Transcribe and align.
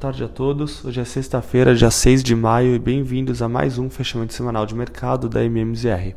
tarde 0.00 0.24
a 0.24 0.28
todos. 0.28 0.82
Hoje 0.82 0.98
é 0.98 1.04
sexta-feira, 1.04 1.74
dia 1.74 1.90
6 1.90 2.22
de 2.22 2.34
maio, 2.34 2.74
e 2.74 2.78
bem-vindos 2.78 3.42
a 3.42 3.48
mais 3.50 3.76
um 3.76 3.90
fechamento 3.90 4.32
semanal 4.32 4.64
de 4.64 4.74
mercado 4.74 5.28
da 5.28 5.44
MMZR. 5.44 6.14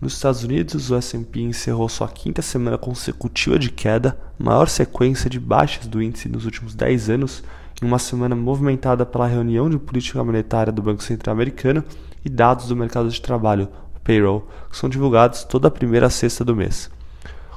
Nos 0.00 0.12
Estados 0.12 0.44
Unidos, 0.44 0.88
o 0.88 0.94
S&P 0.94 1.40
encerrou 1.40 1.88
sua 1.88 2.06
quinta 2.06 2.42
semana 2.42 2.78
consecutiva 2.78 3.58
de 3.58 3.72
queda, 3.72 4.16
maior 4.38 4.68
sequência 4.68 5.28
de 5.28 5.40
baixas 5.40 5.88
do 5.88 6.00
índice 6.00 6.28
nos 6.28 6.44
últimos 6.44 6.76
10 6.76 7.10
anos, 7.10 7.42
em 7.82 7.86
uma 7.86 7.98
semana 7.98 8.36
movimentada 8.36 9.04
pela 9.04 9.26
reunião 9.26 9.68
de 9.68 9.78
política 9.78 10.22
monetária 10.22 10.72
do 10.72 10.80
Banco 10.80 11.02
Central 11.02 11.34
Americano 11.34 11.82
e 12.24 12.28
dados 12.28 12.68
do 12.68 12.76
mercado 12.76 13.10
de 13.10 13.20
trabalho, 13.20 13.68
o 13.96 14.00
payroll, 14.00 14.48
que 14.70 14.76
são 14.76 14.88
divulgados 14.88 15.42
toda 15.42 15.66
a 15.66 15.72
primeira 15.72 16.08
sexta 16.08 16.44
do 16.44 16.54
mês. 16.54 16.88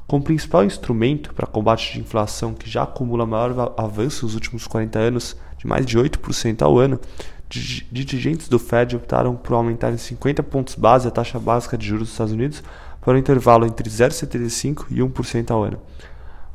Como 0.08 0.24
principal 0.24 0.66
instrumento 0.66 1.34
para 1.34 1.48
combate 1.48 1.94
de 1.94 2.00
inflação 2.00 2.54
que 2.54 2.70
já 2.70 2.84
acumula 2.84 3.26
maior 3.26 3.74
avanço 3.78 4.26
nos 4.26 4.34
últimos 4.36 4.68
40 4.68 5.00
anos, 5.00 5.38
de 5.62 5.68
mais 5.68 5.86
de 5.86 5.98
8% 5.98 6.64
ao 6.64 6.80
ano, 6.80 7.00
dirigentes 7.48 8.50
do 8.50 8.58
Fed 8.58 8.96
optaram 8.96 9.36
por 9.36 9.54
aumentar 9.54 9.92
em 9.92 9.98
50 9.98 10.42
pontos 10.42 10.74
base 10.74 11.08
a 11.08 11.12
taxa 11.12 11.38
básica 11.38 11.78
de 11.78 11.86
juros 11.86 12.06
dos 12.06 12.14
Estados 12.14 12.34
Unidos 12.34 12.64
para 13.00 13.14
um 13.14 13.18
intervalo 13.18 13.66
entre 13.66 13.88
0,75% 13.88 14.86
e 14.90 15.02
1% 15.02 15.52
ao 15.52 15.64
ano. 15.64 15.78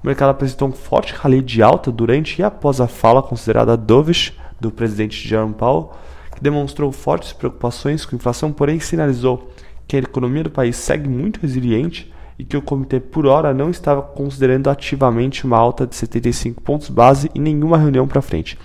O 0.02 0.06
mercado 0.06 0.30
apresentou 0.30 0.68
um 0.68 0.72
forte 0.72 1.12
rally 1.14 1.40
de 1.40 1.62
alta 1.62 1.92
durante 1.92 2.40
e 2.40 2.42
após 2.42 2.80
a 2.80 2.88
fala 2.88 3.22
considerada 3.22 3.76
dovish 3.76 4.32
do 4.60 4.72
presidente 4.72 5.28
Jerome 5.28 5.54
Powell, 5.54 5.92
que 6.34 6.42
demonstrou 6.42 6.90
fortes 6.90 7.32
preocupações 7.32 8.04
com 8.04 8.16
a 8.16 8.18
inflação, 8.18 8.52
porém 8.52 8.80
sinalizou 8.80 9.50
que 9.86 9.96
a 9.96 10.00
economia 10.00 10.42
do 10.42 10.50
país 10.50 10.76
segue 10.76 11.08
muito 11.08 11.40
resiliente 11.40 12.12
e 12.38 12.44
que 12.44 12.56
o 12.56 12.62
comitê 12.62 12.98
por 12.98 13.24
hora 13.26 13.54
não 13.54 13.70
estava 13.70 14.02
considerando 14.02 14.68
ativamente 14.68 15.44
uma 15.44 15.56
alta 15.56 15.86
de 15.86 15.94
75 15.94 16.60
pontos 16.60 16.88
base 16.88 17.30
em 17.34 17.40
nenhuma 17.40 17.78
reunião 17.78 18.08
para 18.08 18.20
frente. 18.20 18.58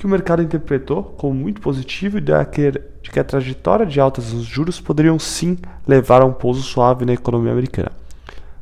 Que 0.00 0.06
o 0.06 0.08
mercado 0.08 0.42
interpretou 0.42 1.02
como 1.02 1.34
muito 1.34 1.60
positivo 1.60 2.16
e 2.16 2.22
de 2.22 2.32
que 3.12 3.20
a 3.20 3.22
trajetória 3.22 3.84
de 3.84 4.00
altas 4.00 4.32
nos 4.32 4.44
juros 4.44 4.80
poderiam 4.80 5.18
sim 5.18 5.58
levar 5.86 6.22
a 6.22 6.24
um 6.24 6.32
pouso 6.32 6.62
suave 6.62 7.04
na 7.04 7.12
economia 7.12 7.52
americana. 7.52 7.92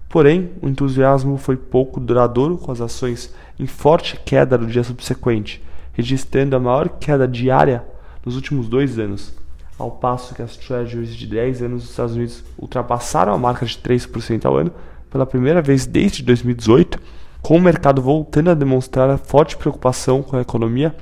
Porém, 0.09 0.51
o 0.61 0.69
entusiasmo 0.69 1.39
foi 1.39 1.57
pouco 1.57 2.01
duradouro, 2.01 2.59
com 2.59 2.73
as 2.73 2.81
ações 2.81 3.33
em 3.57 3.69
forte 3.69 4.19
queda 4.25 4.59
no 4.59 4.67
dia 4.67 4.83
subsequente, 4.83 5.63
registrando 5.93 6.57
a 6.57 6.59
maior 6.59 6.89
queda 6.89 7.29
diária 7.29 7.85
nos 8.27 8.35
últimos 8.35 8.69
dois 8.69 8.99
anos 8.99 9.33
ao 9.79 9.93
passo 9.93 10.35
que 10.35 10.43
as 10.43 10.57
treasuries 10.57 11.15
de 11.15 11.25
10 11.29 11.63
anos 11.63 11.83
dos 11.83 11.91
Estados 11.93 12.17
Unidos 12.17 12.43
ultrapassaram 12.59 13.33
a 13.33 13.39
marca 13.39 13.65
de 13.65 13.79
3% 13.79 14.45
ao 14.45 14.57
ano 14.57 14.73
pela 15.09 15.25
primeira 15.25 15.63
vez 15.63 15.87
desde 15.87 16.21
2018, 16.25 16.99
com 17.41 17.57
o 17.59 17.63
mercado 17.63 18.03
voltando 18.03 18.51
a 18.51 18.55
demonstrar 18.55 19.09
a 19.09 19.17
forte 19.17 19.57
preocupação 19.57 20.21
com 20.21 20.37
a 20.37 20.41
economia 20.41 20.93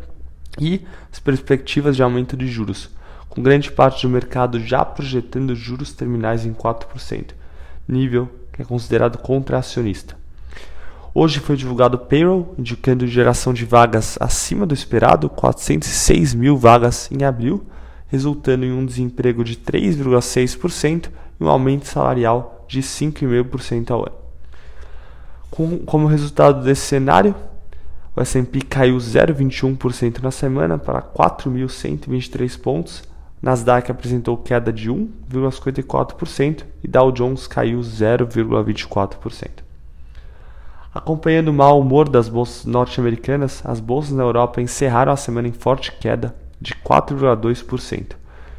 e 0.58 0.84
as 1.12 1.18
perspectivas 1.18 1.96
de 1.96 2.02
aumento 2.02 2.36
de 2.36 2.46
juros, 2.46 2.90
com 3.28 3.42
grande 3.42 3.70
parte 3.70 4.06
do 4.06 4.12
mercado 4.12 4.60
já 4.60 4.84
projetando 4.84 5.54
juros 5.54 5.92
terminais 5.92 6.46
em 6.46 6.52
4%, 6.52 7.32
nível 7.88 8.30
que 8.52 8.62
é 8.62 8.64
considerado 8.64 9.18
contracionista. 9.18 10.16
Hoje 11.14 11.40
foi 11.40 11.56
divulgado 11.56 11.96
o 11.96 12.00
payroll, 12.00 12.54
indicando 12.58 13.06
geração 13.06 13.54
de 13.54 13.64
vagas 13.64 14.18
acima 14.20 14.66
do 14.66 14.74
esperado, 14.74 15.30
406 15.30 16.34
mil 16.34 16.58
vagas 16.58 17.10
em 17.10 17.24
abril, 17.24 17.64
resultando 18.08 18.64
em 18.64 18.72
um 18.72 18.84
desemprego 18.84 19.42
de 19.42 19.56
3,6% 19.56 21.08
e 21.40 21.44
um 21.44 21.48
aumento 21.48 21.86
salarial 21.86 22.64
de 22.68 22.82
5,5% 22.82 23.90
ao 23.90 24.00
ano. 24.00 24.16
Com, 25.50 25.78
como 25.78 26.06
resultado 26.06 26.62
desse 26.62 26.82
cenário, 26.82 27.34
o 28.16 28.20
S&P 28.22 28.62
caiu 28.62 28.96
0,21% 28.96 30.22
na 30.22 30.30
semana 30.30 30.78
para 30.78 31.02
4.123 31.02 32.58
pontos, 32.58 33.04
Nasdaq 33.42 33.90
apresentou 33.90 34.38
queda 34.38 34.72
de 34.72 34.90
1,54% 34.90 36.64
e 36.82 36.88
Dow 36.88 37.12
Jones 37.12 37.46
caiu 37.46 37.78
0,24%. 37.80 39.66
Acompanhando 40.94 41.48
o 41.48 41.52
mau 41.52 41.78
humor 41.78 42.08
das 42.08 42.26
bolsas 42.26 42.64
norte-americanas, 42.64 43.60
as 43.66 43.80
bolsas 43.80 44.12
na 44.12 44.22
Europa 44.22 44.62
encerraram 44.62 45.12
a 45.12 45.16
semana 45.16 45.46
em 45.46 45.52
forte 45.52 45.92
queda, 45.92 46.34
de 46.58 46.74
4,2%. 46.74 48.16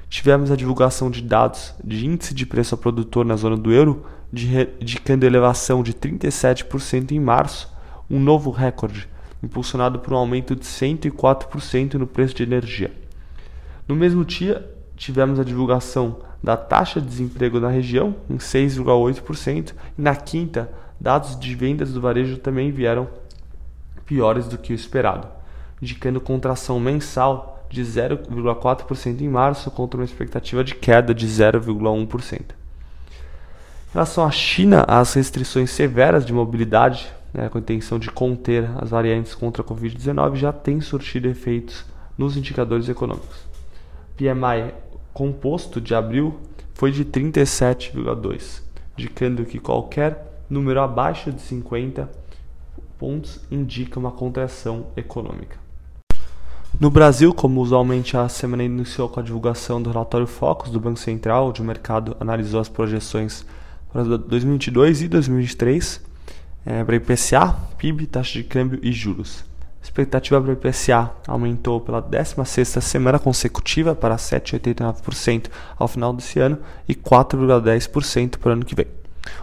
Tivemos 0.08 0.52
a 0.52 0.56
divulgação 0.56 1.10
de 1.10 1.24
dados 1.24 1.74
de 1.84 2.06
índice 2.06 2.36
de 2.36 2.46
preço 2.46 2.76
ao 2.76 2.80
produtor 2.80 3.26
na 3.26 3.36
zona 3.36 3.58
do 3.58 3.74
euro, 3.74 4.06
indicando 4.32 5.26
elevação 5.26 5.82
de 5.82 5.94
37% 5.96 7.12
em 7.12 7.20
março, 7.20 7.76
um 8.08 8.20
novo 8.20 8.52
recorde, 8.52 9.10
impulsionado 9.42 10.00
por 10.00 10.14
um 10.14 10.18
aumento 10.18 10.56
de 10.56 10.66
104% 10.66 11.96
no 11.96 12.08
preço 12.08 12.36
de 12.36 12.44
energia. 12.44 12.92
No 13.88 13.96
mesmo 13.96 14.26
dia, 14.26 14.70
tivemos 14.96 15.40
a 15.40 15.44
divulgação 15.44 16.18
da 16.44 16.58
taxa 16.58 17.00
de 17.00 17.08
desemprego 17.08 17.60
na 17.60 17.70
região, 17.70 18.16
em 18.30 18.38
6,8%, 18.38 19.74
e 19.98 20.02
na 20.02 20.16
quinta, 20.16 20.72
dados 21.00 21.40
de 21.40 21.56
vendas 21.56 21.94
do 21.94 22.02
varejo 22.02 22.38
também 22.38 22.72
vieram 22.72 23.08
piores 24.06 24.48
do 24.48 24.58
que 24.58 24.74
o 24.74 24.76
esperado, 24.76 25.28
indicando 25.82 26.22
contração 26.22 26.80
mensal 26.80 27.66
de 27.70 27.82
0,4% 27.82 29.22
em 29.22 29.28
março, 29.28 29.70
contra 29.70 30.00
uma 30.00 30.06
expectativa 30.06 30.64
de 30.64 30.74
queda 30.76 31.14
de 31.14 31.28
0,1%. 31.28 32.40
Em 32.40 32.46
relação 33.94 34.26
à 34.26 34.32
China, 34.32 34.86
as 34.88 35.14
restrições 35.14 35.72
severas 35.72 36.26
de 36.26 36.34
mobilidade, 36.34 37.12
né, 37.38 37.48
com 37.50 37.60
a 37.60 37.62
intenção 37.62 38.00
de 38.00 38.10
conter 38.10 38.68
as 38.82 38.90
variantes 38.90 39.36
contra 39.36 39.62
a 39.62 39.66
Covid-19, 39.66 40.36
já 40.36 40.52
têm 40.52 40.82
surtido 40.82 41.28
efeitos 41.28 41.86
nos 42.18 42.36
indicadores 42.36 42.90
econômicos. 42.90 43.46
PMI 44.18 44.74
composto 45.14 45.80
de 45.80 45.94
abril 45.94 46.40
foi 46.74 46.92
de 46.92 47.06
37,2, 47.06 48.62
indicando 48.98 49.46
que 49.46 49.60
qualquer 49.60 50.42
número 50.50 50.82
abaixo 50.82 51.32
de 51.32 51.40
50 51.42 52.10
pontos 52.98 53.40
indica 53.52 54.00
uma 54.00 54.12
contração 54.12 54.88
econômica. 54.98 55.58
No 56.80 56.90
Brasil, 56.90 57.34
como 57.34 57.62
usualmente 57.62 58.18
a 58.18 58.28
semana 58.30 58.64
iniciou 58.64 59.10
com 59.10 59.20
a 59.20 59.24
divulgação 59.24 59.82
do 59.82 59.92
relatório 59.92 60.28
Focus 60.28 60.72
do 60.72 60.80
Banco 60.80 61.00
Central, 61.00 61.50
onde 61.50 61.62
o 61.62 61.66
mercado 61.66 62.18
analisou 62.20 62.60
as 62.60 62.70
projeções 62.70 63.46
para 63.92 64.04
2022 64.04 65.04
e 65.04 65.08
2023 65.08 66.08
é, 66.68 66.84
para 66.84 66.98
IPCA, 66.98 67.56
PIB, 67.78 68.08
taxa 68.08 68.34
de 68.34 68.44
câmbio 68.44 68.78
e 68.84 68.92
juros. 68.92 69.46
A 69.82 69.84
expectativa 69.86 70.42
para 70.42 70.50
o 70.50 70.54
IPCA 70.54 71.12
aumentou 71.26 71.80
pela 71.80 72.02
16ª 72.02 72.82
semana 72.82 73.18
consecutiva 73.18 73.96
para 73.96 74.18
7,89% 74.18 75.46
ao 75.78 75.88
final 75.88 76.12
desse 76.12 76.40
ano 76.40 76.60
e 76.86 76.94
4,10% 76.94 78.38
para 78.38 78.50
o 78.50 78.52
ano 78.52 78.66
que 78.66 78.76
vem. 78.76 78.88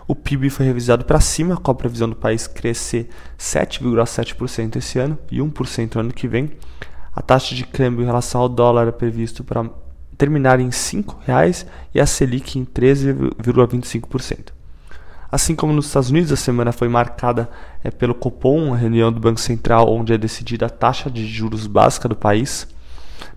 O 0.07 0.15
PIB 0.15 0.51
foi 0.51 0.67
revisado 0.67 1.07
para 1.07 1.19
cima, 1.19 1.57
com 1.57 1.71
a 1.71 1.75
previsão 1.75 2.11
do 2.11 2.17
país 2.17 2.47
crescer 2.47 3.09
7,7% 3.39 4.77
esse 4.77 4.99
ano 4.99 5.19
e 5.31 5.39
1% 5.39 5.95
no 5.95 6.01
ano 6.03 6.13
que 6.13 6.29
vem, 6.29 6.51
a 7.17 7.23
taxa 7.23 7.55
de 7.55 7.65
câmbio 7.65 8.03
em 8.03 8.07
relação 8.07 8.43
ao 8.43 8.49
dólar 8.51 8.89
é 8.89 8.93
previsto 8.93 9.43
para 9.43 9.65
terminar 10.19 10.61
em 10.61 10.67
R$ 10.67 10.71
5,00 10.71 11.67
e 11.95 12.01
a 12.01 12.07
Selic 12.07 12.59
em 12.59 12.67
13,25%. 12.67 14.64
Assim 15.35 15.55
como 15.57 15.73
nos 15.73 15.87
Estados 15.87 16.11
Unidos, 16.11 16.31
a 16.31 16.37
semana 16.37 16.71
foi 16.71 16.87
marcada 16.87 17.51
é, 17.83 17.91
pelo 17.91 18.15
Copom, 18.15 18.73
a 18.73 18.77
reunião 18.77 19.13
do 19.13 19.19
Banco 19.19 19.41
Central, 19.41 19.93
onde 19.93 20.13
é 20.13 20.17
decidida 20.17 20.67
a 20.67 20.71
taxa 20.71 21.11
de 21.11 21.27
juros 21.27 21.67
básica 21.67 22.09
do 22.09 22.15
país. 22.15 22.69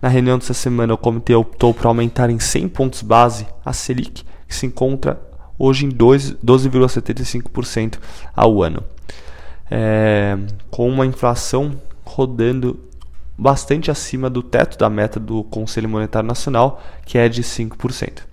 Na 0.00 0.08
reunião 0.08 0.38
dessa 0.38 0.54
semana, 0.54 0.94
o 0.94 0.96
comitê 0.96 1.34
optou 1.34 1.74
por 1.74 1.88
aumentar 1.88 2.30
em 2.30 2.38
100 2.38 2.68
pontos 2.68 3.02
base 3.02 3.48
a 3.64 3.72
Selic, 3.72 4.22
que 4.46 4.54
se 4.54 4.64
encontra 4.64 5.20
hoje 5.58 5.86
em 5.86 5.88
12,75% 5.90 7.98
ao 8.32 8.62
ano. 8.62 8.84
É, 9.68 10.38
com 10.70 10.88
uma 10.88 11.04
inflação 11.04 11.72
rodando 12.04 12.78
bastante 13.36 13.90
acima 13.90 14.30
do 14.30 14.40
teto 14.40 14.78
da 14.78 14.88
meta 14.88 15.18
do 15.18 15.42
Conselho 15.42 15.88
Monetário 15.88 16.28
Nacional, 16.28 16.80
que 17.04 17.18
é 17.18 17.28
de 17.28 17.42
5%. 17.42 18.28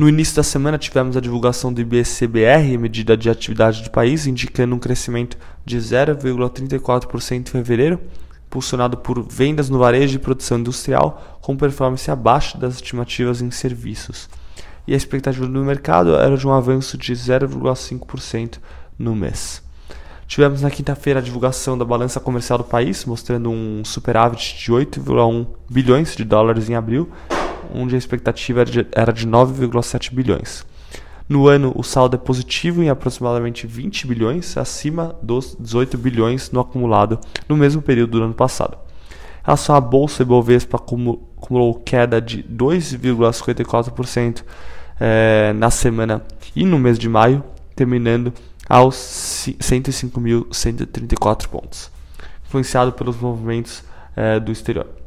No 0.00 0.08
início 0.08 0.34
da 0.34 0.42
semana 0.42 0.78
tivemos 0.78 1.14
a 1.14 1.20
divulgação 1.20 1.70
do 1.70 1.78
IBCBR, 1.82 2.78
medida 2.78 3.14
de 3.18 3.28
atividade 3.28 3.82
do 3.82 3.90
país, 3.90 4.26
indicando 4.26 4.74
um 4.74 4.78
crescimento 4.78 5.36
de 5.62 5.76
0,34% 5.76 7.40
em 7.40 7.44
fevereiro, 7.44 8.00
impulsionado 8.46 8.96
por 8.96 9.22
vendas 9.22 9.68
no 9.68 9.78
varejo 9.78 10.16
e 10.16 10.18
produção 10.18 10.58
industrial, 10.58 11.38
com 11.42 11.54
performance 11.54 12.10
abaixo 12.10 12.56
das 12.56 12.76
estimativas 12.76 13.42
em 13.42 13.50
serviços. 13.50 14.26
E 14.86 14.94
a 14.94 14.96
expectativa 14.96 15.46
do 15.46 15.62
mercado 15.62 16.14
era 16.14 16.34
de 16.34 16.46
um 16.48 16.54
avanço 16.54 16.96
de 16.96 17.12
0,5% 17.12 18.56
no 18.98 19.14
mês. 19.14 19.62
Tivemos 20.26 20.62
na 20.62 20.70
quinta-feira 20.70 21.20
a 21.20 21.22
divulgação 21.22 21.76
da 21.76 21.84
balança 21.84 22.18
comercial 22.18 22.56
do 22.56 22.64
país, 22.64 23.04
mostrando 23.04 23.50
um 23.50 23.84
superávit 23.84 24.64
de 24.64 24.72
8,1 24.72 25.46
bilhões 25.68 26.16
de 26.16 26.24
dólares 26.24 26.70
em 26.70 26.74
abril, 26.74 27.10
onde 27.74 27.94
a 27.94 27.98
expectativa 27.98 28.64
era 28.92 29.12
de 29.12 29.26
9,7 29.26 30.12
bilhões. 30.12 30.66
No 31.28 31.46
ano, 31.46 31.72
o 31.76 31.84
saldo 31.84 32.16
é 32.16 32.18
positivo 32.18 32.82
em 32.82 32.88
aproximadamente 32.88 33.66
20 33.66 34.06
bilhões, 34.06 34.56
acima 34.56 35.14
dos 35.22 35.56
18 35.60 35.96
bilhões 35.96 36.50
no 36.50 36.58
acumulado 36.58 37.20
no 37.48 37.56
mesmo 37.56 37.80
período 37.80 38.18
do 38.18 38.24
ano 38.24 38.34
passado. 38.34 38.76
Relação 39.42 39.74
à 39.76 39.80
bolsa, 39.80 40.22
Ibovespa 40.22 40.76
acumulou 40.76 41.74
queda 41.84 42.20
de 42.20 42.42
2,54% 42.42 44.44
é, 44.98 45.52
na 45.52 45.70
semana 45.70 46.24
e 46.54 46.64
no 46.64 46.78
mês 46.78 46.96
de 46.98 47.08
maio, 47.08 47.42
terminando 47.76 48.32
aos 48.68 48.96
105.134 48.96 51.48
pontos, 51.48 51.90
influenciado 52.44 52.92
pelos 52.92 53.16
movimentos 53.16 53.82
é, 54.14 54.38
do 54.38 54.52
exterior. 54.52 54.99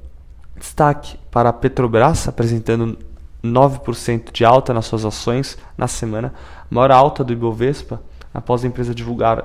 Destaque 0.55 1.17
para 1.31 1.49
a 1.49 1.53
Petrobras, 1.53 2.27
apresentando 2.27 2.95
9% 3.43 4.31
de 4.31 4.45
alta 4.45 4.71
nas 4.73 4.85
suas 4.85 5.03
ações 5.03 5.57
na 5.77 5.87
semana, 5.87 6.33
maior 6.69 6.91
alta 6.91 7.23
do 7.23 7.33
Ibovespa 7.33 7.99
após 8.33 8.63
a 8.63 8.67
empresa 8.67 8.95
divulgar 8.95 9.43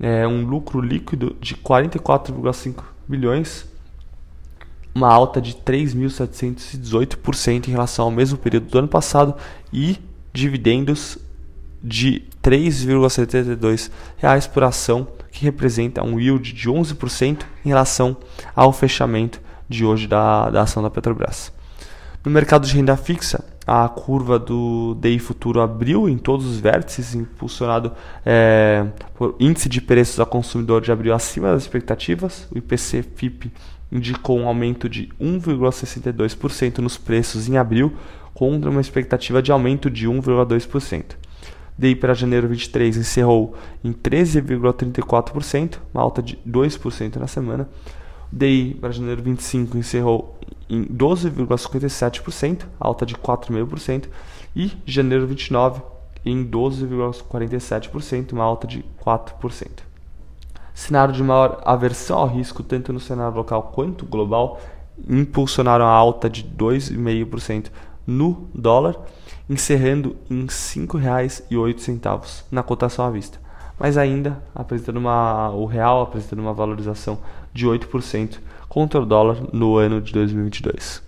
é, 0.00 0.26
um 0.26 0.44
lucro 0.44 0.80
líquido 0.80 1.36
de 1.40 1.54
44,5 1.54 2.82
bilhões, 3.06 3.66
uma 4.94 5.12
alta 5.12 5.40
de 5.40 5.54
3.718% 5.54 7.68
em 7.68 7.70
relação 7.70 8.06
ao 8.06 8.10
mesmo 8.10 8.36
período 8.38 8.66
do 8.66 8.78
ano 8.78 8.88
passado 8.88 9.36
e 9.72 10.00
dividendos 10.32 11.16
de 11.82 12.24
R$ 12.42 12.42
3,72 12.42 14.48
por 14.48 14.64
ação, 14.64 15.06
que 15.30 15.44
representa 15.44 16.02
um 16.02 16.18
yield 16.18 16.52
de 16.52 16.68
11% 16.68 17.42
em 17.64 17.68
relação 17.68 18.16
ao 18.54 18.72
fechamento 18.72 19.40
de 19.68 19.84
hoje 19.84 20.06
da, 20.06 20.50
da 20.50 20.62
ação 20.62 20.82
da 20.82 20.90
Petrobras. 20.90 21.52
No 22.24 22.30
mercado 22.30 22.66
de 22.66 22.74
renda 22.74 22.96
fixa, 22.96 23.44
a 23.66 23.88
curva 23.88 24.38
do 24.38 24.96
DI 25.00 25.18
futuro 25.18 25.60
abriu 25.60 26.08
em 26.08 26.16
todos 26.16 26.46
os 26.46 26.58
vértices, 26.58 27.14
impulsionado 27.14 27.92
é, 28.24 28.86
por 29.14 29.34
índice 29.38 29.68
de 29.68 29.80
preços 29.80 30.20
ao 30.20 30.26
consumidor 30.26 30.80
de 30.80 30.90
abril 30.90 31.14
acima 31.14 31.52
das 31.52 31.62
expectativas. 31.62 32.48
O 32.50 32.58
IPC 32.58 33.02
FIP 33.14 33.52
indicou 33.92 34.38
um 34.38 34.48
aumento 34.48 34.88
de 34.88 35.08
1,62% 35.20 36.78
nos 36.78 36.96
preços 36.96 37.48
em 37.48 37.56
abril, 37.56 37.92
contra 38.34 38.68
uma 38.68 38.80
expectativa 38.80 39.40
de 39.40 39.52
aumento 39.52 39.88
de 39.88 40.08
1,2%. 40.08 41.16
DI 41.76 41.94
para 41.96 42.14
janeiro 42.14 42.48
23 42.48 42.96
encerrou 42.96 43.54
em 43.82 43.92
13,34%, 43.92 45.78
uma 45.92 46.02
alta 46.02 46.22
de 46.22 46.38
2% 46.48 47.16
na 47.16 47.26
semana. 47.26 47.68
DI 48.34 48.76
para 48.80 48.90
janeiro 48.90 49.22
25 49.22 49.78
encerrou 49.78 50.36
em 50.68 50.84
12,57%, 50.84 52.64
alta 52.80 53.06
de 53.06 53.14
4,5%, 53.14 54.08
e 54.56 54.72
janeiro 54.84 55.26
29 55.26 55.80
em 56.24 56.44
12,47%, 56.44 58.32
uma 58.32 58.42
alta 58.42 58.66
de 58.66 58.84
4%. 59.04 59.68
Cenário 60.72 61.14
de 61.14 61.22
maior 61.22 61.62
aversão 61.64 62.18
ao 62.18 62.26
risco, 62.26 62.64
tanto 62.64 62.92
no 62.92 62.98
cenário 62.98 63.36
local 63.36 63.70
quanto 63.72 64.04
global, 64.04 64.60
impulsionaram 65.08 65.84
a 65.84 65.90
alta 65.90 66.28
de 66.28 66.42
2,5% 66.42 67.70
no 68.04 68.48
dólar, 68.52 68.96
encerrando 69.48 70.16
em 70.28 70.40
R$ 70.40 70.46
5,08 70.48 72.44
na 72.50 72.62
cotação 72.64 73.04
à 73.04 73.10
vista. 73.10 73.38
Mas 73.78 73.96
ainda 73.96 74.42
apresentando 74.54 74.96
uma, 74.96 75.50
o 75.50 75.66
real 75.66 76.02
apresentando 76.02 76.40
uma 76.40 76.52
valorização 76.52 77.18
de 77.54 77.66
8% 77.66 78.40
contra 78.68 79.00
o 79.00 79.06
dólar 79.06 79.38
no 79.52 79.76
ano 79.76 80.00
de 80.02 80.12
2022. 80.12 81.02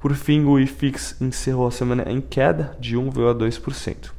Por 0.00 0.14
fim, 0.14 0.44
o 0.44 0.58
IFIX 0.58 1.20
encerrou 1.20 1.66
a 1.66 1.70
semana 1.70 2.10
em 2.10 2.22
queda 2.22 2.74
de 2.80 2.96
1,2%. 2.96 4.12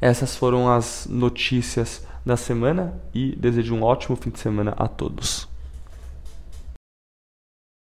Essas 0.00 0.36
foram 0.36 0.70
as 0.70 1.08
notícias 1.10 2.06
da 2.24 2.36
semana 2.36 2.94
e 3.12 3.34
desejo 3.34 3.74
um 3.74 3.82
ótimo 3.82 4.16
fim 4.16 4.30
de 4.30 4.38
semana 4.38 4.74
a 4.76 4.86
todos. 4.86 5.48